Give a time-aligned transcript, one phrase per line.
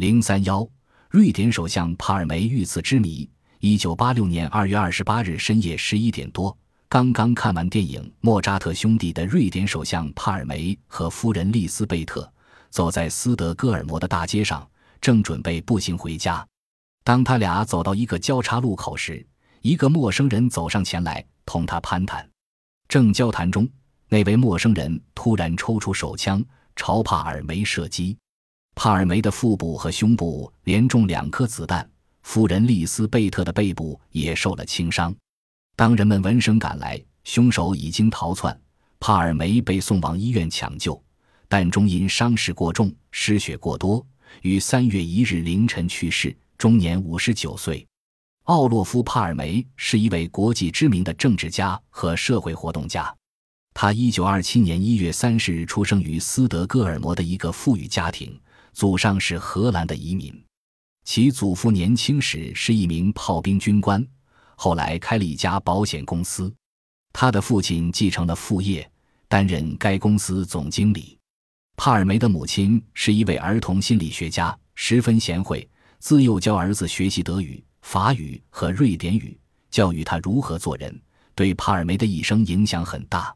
[0.00, 0.66] 零三幺，
[1.10, 3.28] 瑞典首相帕尔梅遇刺之谜。
[3.58, 6.56] 一九八六年二月二十八日深夜十一点多，
[6.88, 12.26] 刚刚看完电影《莫扎特兄弟》的瑞典首相帕尔梅和夫人丽斯贝特
[12.70, 14.66] 走在斯德哥尔摩的大街上，
[15.02, 16.42] 正准备步行回家。
[17.04, 19.22] 当他俩走到一个交叉路口时，
[19.60, 22.26] 一个陌生人走上前来同他攀谈。
[22.88, 23.68] 正交谈中，
[24.08, 26.42] 那位陌生人突然抽出手枪
[26.74, 28.16] 朝帕尔梅射击，
[28.82, 31.86] 帕尔梅的腹部和胸部连中两颗子弹。
[32.22, 35.14] 夫人丽斯贝特的背部也受了轻伤。
[35.76, 38.58] 当人们闻声赶来，凶手已经逃窜。
[38.98, 40.98] 帕尔梅被送往医院抢救，
[41.46, 44.02] 但终因伤势过重、失血过多，
[44.40, 47.86] 于三月一日凌晨去世，终年五十九岁。
[48.44, 53.14] 奥洛夫·帕尔梅是一位国际知名的政治家和社会活动家。
[53.74, 58.40] 他一九二七年一月三十日出生于斯德哥尔摩的一个富裕家庭，
[58.72, 60.32] 祖上是荷兰的移民。
[61.04, 64.06] 其祖父年轻时是一名炮兵军官，
[64.56, 66.52] 后来开了一家保险公司。
[67.12, 68.88] 他的父亲继承了父业，
[69.26, 71.18] 担任该公司总经理。
[71.76, 75.68] 帕尔梅的母亲是一位儿童心理学家，十分贤惠，
[75.98, 79.36] 自幼教儿子学习德语、法语和瑞典语，
[79.70, 81.00] 教育他如何做人，
[81.34, 83.34] 对帕尔梅的一生影响很大。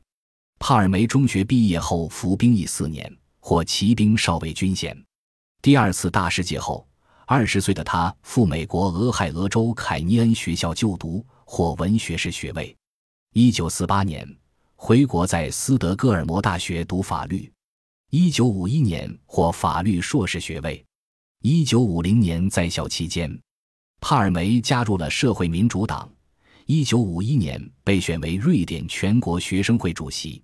[0.61, 3.11] 帕尔梅中学毕业后服兵役四年，
[3.41, 4.97] 获骑兵少尉军衔。
[5.65, 6.87] 第二次大世界后。
[7.25, 12.77] 二十岁的他赴美国俄亥俄州凯尼恩学校就读，获文学士学位。
[13.33, 14.29] 一九四八年
[14.77, 17.51] 回国，在斯德哥尔摩大学读法律。
[18.11, 20.85] 一九五一年获法律硕士学位。
[21.41, 23.35] 一九五零年在校期间，
[24.03, 26.07] 帕尔梅加入了社会民主党。
[26.67, 30.43] 一九五一年被选为瑞典全国学生会主席。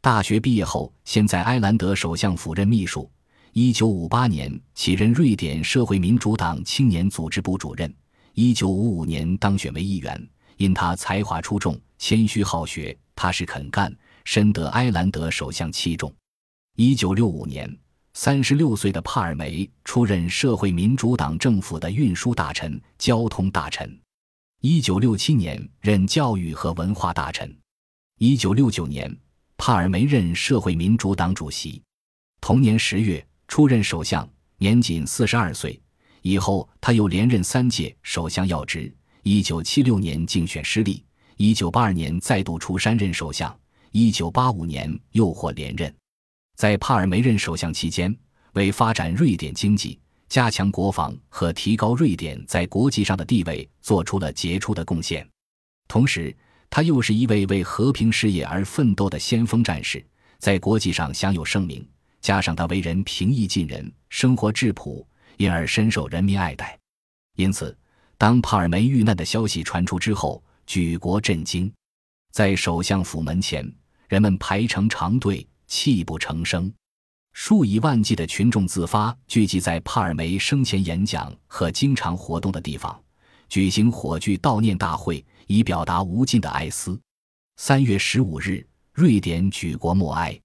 [0.00, 3.10] 大学毕业后，先在埃兰德首相府任秘书。
[3.56, 7.94] 一九五八年起任瑞典社会民主党青年组织部主任。
[8.32, 10.28] 一九五五年当选为议员。
[10.56, 16.12] 因他才华出众、谦虚好学、踏实肯干，深得埃兰德首相器重。
[16.74, 17.72] 一九六五年，
[18.14, 23.96] 三十六岁的帕尔梅出任社会民主党政府的运输大臣、交通大臣。
[24.62, 27.56] 一九六七年任教育和文化大臣。
[28.18, 29.16] 一九六九年，
[29.56, 31.80] 帕尔梅任社会民主党主席。
[32.40, 33.24] 同年十月。
[33.48, 34.28] 出任首相，
[34.58, 35.80] 年仅四十二岁。
[36.22, 38.92] 以后他又连任三届首相要职。
[39.22, 41.04] 一九七六年竞选失利，
[41.36, 43.54] 一九八二年再度出山任首相，
[43.90, 45.94] 一九八五年又获连任。
[46.56, 48.14] 在帕尔梅任首相期间，
[48.52, 55.26] 为发展瑞典经济、加强国防和提高瑞典在国际上的地位做出了杰出的贡献。
[55.88, 56.34] 同时，
[56.70, 60.04] 他又是一位为和平事业而奋斗的先锋战士，
[60.38, 61.86] 在国际上享有盛名。
[62.24, 66.78] 加上他为人平易近人，生活质朴，因而深受人民爱戴。
[67.36, 67.76] 因此，
[68.16, 71.70] 当帕尔梅遇难的消息传出之后，举国震惊。
[72.32, 73.70] 在首相府门前，
[74.08, 76.72] 人们排成长队，泣不成声。
[77.34, 82.98] 数以万计的群众自发聚集在帕尔梅生前演讲和经常活动的地方，
[83.50, 86.98] 举行火炬悼念大会，以表达无尽的哀思。
[87.58, 90.40] 三月十五日，瑞典举国默哀。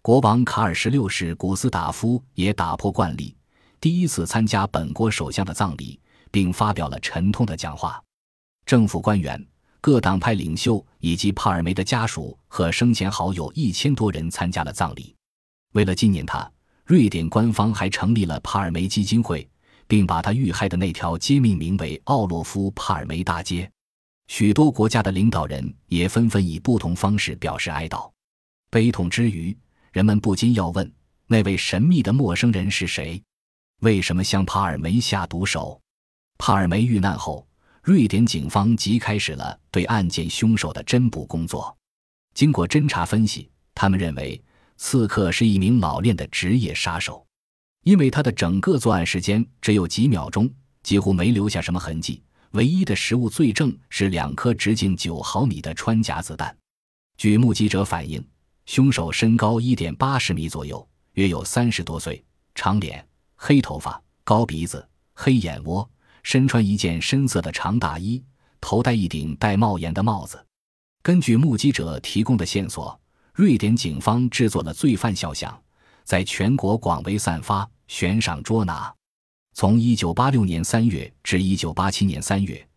[0.00, 3.36] 国王卡尔十六世古斯塔夫也打破惯例，
[3.80, 6.00] 第一次参加本国首相的葬礼，
[6.30, 8.02] 并发表了沉痛的讲话。
[8.64, 9.44] 政府官员、
[9.80, 15.14] 各党派领袖以及帕尔梅的家属和生前好友一千多人参加了葬礼。
[15.72, 16.50] 为了纪念他，
[16.86, 19.46] 瑞典官方还成立了帕尔梅基金会，
[19.86, 23.70] 并把他遇害的那条街命名为奥洛夫·帕尔梅大街。
[24.28, 28.10] 许多国家的领导人也纷纷以不同方式表示哀悼。
[28.70, 29.54] 悲痛之余。
[29.92, 30.92] 人们不禁要问：
[31.26, 33.22] 那位神秘的陌生人是谁？
[33.80, 35.80] 为什么向帕尔梅下毒手？
[36.36, 37.46] 帕尔梅遇难后，
[37.82, 41.76] 瑞典警方即开始了对案件凶手的侦捕工作。
[42.34, 44.40] 经过侦查分析，他们认为
[44.76, 47.26] 刺客是一名老练的职业杀手，
[47.84, 50.48] 因为他的整个作案时间只有几秒钟，
[50.82, 52.22] 几乎没留下什么痕迹。
[52.52, 56.56] 唯一的实物罪证是两颗直径九毫米的穿甲子弹。
[57.16, 58.24] 据目击者反映。
[58.68, 62.22] 凶手身高一点八十米左右，约有三十多岁，
[62.54, 63.02] 长脸、
[63.34, 65.88] 黑头发、高鼻子、黑眼窝，
[66.22, 68.22] 身穿一件深色的长大衣，
[68.60, 70.44] 头戴一顶带帽檐的帽子。
[71.02, 73.00] 根据目击者提供的线索，
[73.32, 75.58] 瑞典警方制作了罪犯肖像，
[76.04, 78.94] 在全国广为散发，悬赏捉拿。
[79.54, 82.68] 从一九八六年三月至一九八七年三月，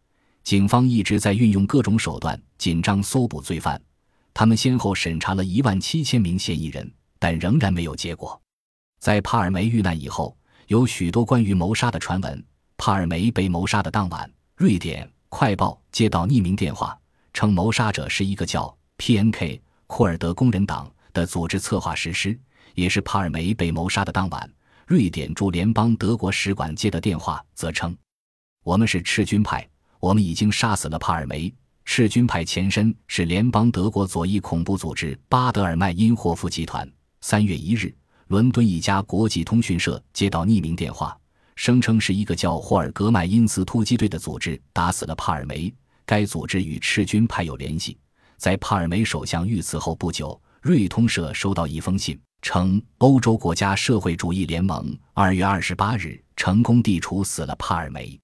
[0.41, 3.79] 警方一直在运用各种手段紧张搜捕罪犯。
[4.33, 8.39] 他们先后审查了一万七千名嫌疑人，但仍然没有结果。
[8.99, 10.37] 在帕尔梅遇难以后，
[10.67, 12.43] 有许多关于谋杀的传闻。
[12.77, 16.97] 帕尔梅被谋杀的当晚，瑞典《快报》接到匿名电话，
[17.33, 22.39] 称谋杀者是一个叫 PNK 库尔德工人党的组织策划实施。
[22.73, 24.49] 也是帕尔梅被谋杀的当晚，
[24.87, 27.95] 瑞典驻联邦德国使馆接的电话，则称
[28.63, 29.67] ：“我们是赤军派，
[29.99, 31.53] 我们已经杀死了帕尔梅。”
[31.85, 36.89] 赤军派前身是联邦德国左翼恐怖组织巴德尔麦因霍夫集团。
[37.19, 37.93] 三月一日，
[38.27, 41.17] 伦敦一家国际通讯社接到匿名电话，
[41.55, 45.73] 声称是一个叫霍尔格麦因斯突击队的组织打死了帕尔梅。
[46.05, 47.97] 该组织与赤军派有联系。
[48.37, 58.19] 在帕尔梅首相遇刺后不久，瑞通社收到一封信，称欧洲国家社会主义联盟二月二十八日成功地处死了帕尔梅。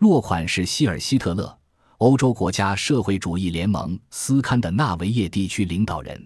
[0.00, 1.58] 落款是希尔希特勒。
[2.04, 6.22] 欧洲国家社会主义联盟斯堪的纳维叶地区领导人，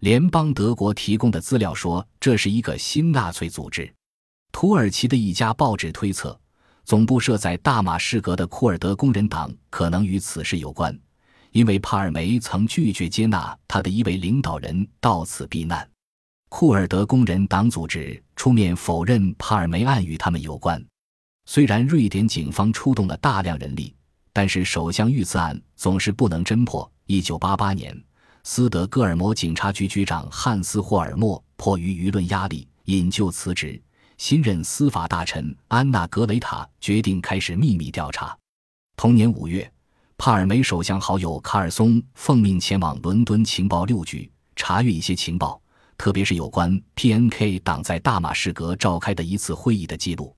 [0.00, 3.88] 联邦德国提供的资料说，这是一个新纳粹组织。
[4.50, 6.36] 土耳其的一家报纸推测，
[6.84, 10.98] 总部设在大马士革的库尔德工人党可能与此事有关，
[11.52, 15.88] 因为帕尔梅曾拒绝接纳他的一位领导人到此避难。
[16.48, 20.84] 库尔德工人党组织出面否认帕尔梅案与他们有关。
[21.46, 23.94] 虽然瑞典警方出动了大量人力。
[24.34, 26.90] 但是首相遇刺案总是不能侦破。
[27.06, 27.96] 一九八八年，
[28.42, 33.80] 斯德哥尔摩警察局局长汉斯霍尔默迫于舆论压力引咎辞职。
[34.18, 38.36] 新任司法大臣安娜格雷塔决定开始秘密调查。
[38.96, 39.70] 同年五月，
[40.16, 45.60] 帕尔梅首相好友卡尔松奉命前往伦敦情报六局查阅一些情报，
[45.96, 50.34] 特别是有关 PNK 党在大马士革召开的一次会议的记录。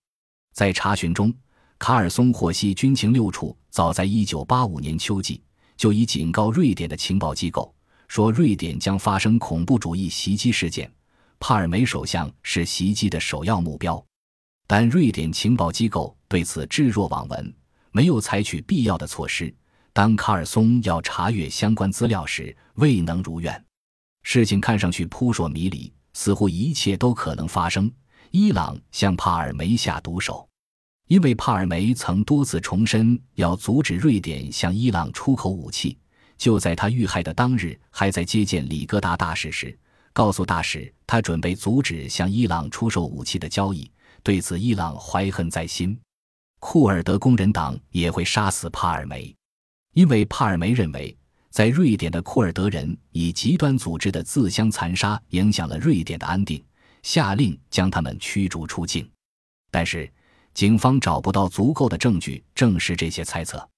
[0.55, 1.33] 在查询中，
[1.78, 5.43] 卡尔松获悉，军情六处早在1985年秋季
[5.76, 7.75] 就已警告瑞典的情报机构，
[8.08, 10.90] 说瑞典将发生恐怖主义袭击事件，
[11.38, 14.02] 帕尔梅首相是袭击的首要目标。
[14.67, 17.55] 但瑞典情报机构对此置若罔闻，
[17.93, 19.55] 没有采取必要的措施。
[19.93, 23.64] 当卡尔松要查阅相关资料时，未能如愿。
[24.25, 27.90] 事情看上去扑朔迷离，似乎一切都可能发生。
[28.32, 30.49] 伊朗向帕尔梅下毒手。
[31.06, 35.97] 因为帕尔梅曾多次重申要阻止瑞典向伊朗出口武器，
[36.37, 39.79] 就在他遇害的当日，还在接见里戈达大使时，
[40.12, 43.88] 告诉大使他准备阻止向伊朗出售武器的交易。
[44.25, 45.97] 对此，伊朗怀恨在心。
[46.58, 49.32] 库尔德工人党也会杀死帕尔梅，
[49.93, 51.17] 因为帕尔梅认为，
[51.50, 56.61] 在瑞典的库尔德人以极端组织的自相残杀影响了瑞典的安定，
[57.05, 59.09] 下令将他们驱逐出境。
[59.70, 60.12] 但是。
[60.56, 63.69] 警方找不到足够的证据证实这些猜测。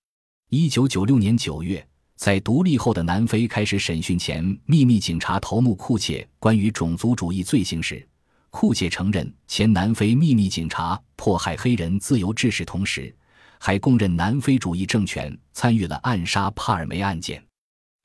[0.49, 1.85] 一九九六年九月，
[2.15, 8.09] 在独立后的南非开始审讯前秘密警察头目库切关于种族主义罪行时，
[8.51, 13.13] 库切承认前南非秘密警察迫害黑人自由志士，同时
[13.59, 17.45] 还供认南非主义政权参与了暗杀帕尔梅案件。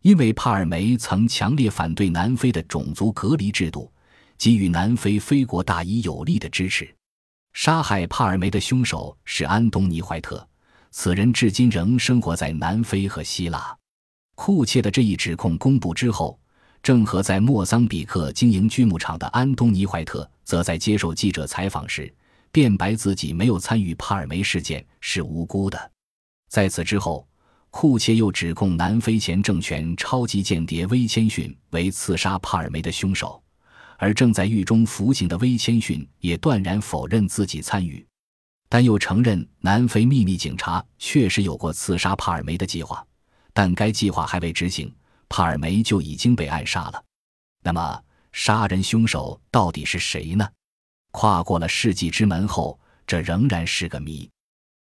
[0.02, 3.94] 因为帕尔梅曾强烈反对南非的种族隔离制度，
[4.36, 6.92] 给予南非非国大以有力的支持。
[7.54, 10.46] 杀害帕尔梅的凶手是安东尼·怀特，
[10.90, 13.76] 此人至今仍生活在南非和希腊。
[14.36, 16.38] 库切的这一指控公布之后，
[16.82, 22.12] 正和在莫桑比克经营锯木厂的安东尼·怀特则在接受记者采访时
[22.52, 25.92] 辩白自己没有参与帕尔梅事件，是无辜的。
[26.50, 27.28] 在此之后，
[27.70, 33.43] 库切又指控南非前政权超级间谍威谦逊为刺杀帕尔梅的凶手。
[33.98, 38.06] 而正在狱中服刑的威谦逊也断然否认自己参与，
[38.70, 43.06] 但又承认南非秘密警察确实有过刺杀帕尔梅的计划，
[43.54, 44.94] 但该计划还未执行，
[45.30, 47.04] 帕尔梅就已经被暗杀了。
[47.64, 50.48] 那么，杀人凶手到底是谁呢？
[51.12, 54.30] 跨过了世纪之门后，这仍然是个谜。